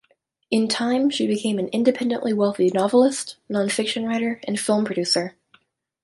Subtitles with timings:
[0.49, 5.35] In time, she became an independently wealthy novelist, nonfiction writer, and film producer.